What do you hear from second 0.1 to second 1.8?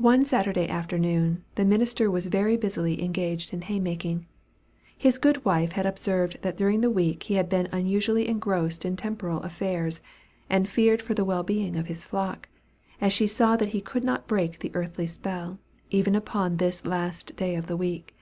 Saturday afternoon the